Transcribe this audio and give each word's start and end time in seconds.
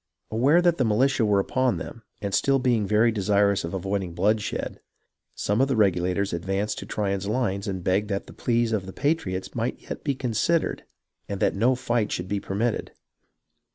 Aware 0.31 0.63
that 0.63 0.77
the 0.77 0.83
militia 0.83 1.23
were 1.27 1.39
upon 1.39 1.77
them, 1.77 2.01
and 2.23 2.33
still 2.33 2.57
being 2.57 2.87
very 2.87 3.11
desirous 3.11 3.63
of 3.63 3.75
avoiding 3.75 4.15
bloodshed, 4.15 4.79
some 5.35 5.61
of 5.61 5.67
the 5.67 5.75
Regulators 5.75 6.33
advanced 6.33 6.79
to 6.79 6.87
Tryon's 6.87 7.27
lines 7.27 7.67
and 7.67 7.83
begged 7.83 8.09
that 8.09 8.25
the 8.25 8.33
pleas 8.33 8.71
of 8.71 8.87
the 8.87 8.93
patriots 8.93 9.53
might 9.53 9.79
yet 9.79 10.03
be 10.03 10.15
considered 10.15 10.85
and 11.29 11.39
that 11.39 11.53
no 11.53 11.75
fight 11.75 12.11
should 12.11 12.27
be 12.27 12.39
permitted. 12.39 12.93